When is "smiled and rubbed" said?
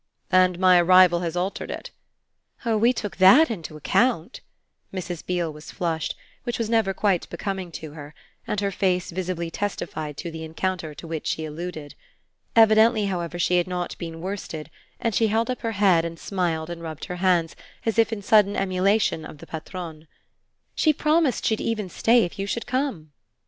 16.17-17.05